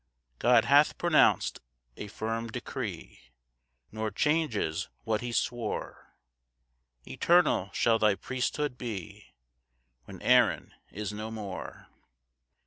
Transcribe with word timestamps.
3 0.39 0.39
God 0.39 0.65
hath 0.65 0.97
pronounc'd 0.97 1.59
a 1.95 2.07
firm 2.07 2.47
decree, 2.47 3.19
Nor 3.91 4.09
changes 4.09 4.89
what 5.03 5.21
he 5.21 5.31
swore; 5.31 6.15
"Eternal 7.05 7.69
shall 7.71 7.99
thy 7.99 8.15
priesthood 8.15 8.79
be, 8.79 9.35
"When 10.05 10.19
Aaron 10.23 10.73
is 10.89 11.13
no 11.13 11.29
more. 11.29 11.87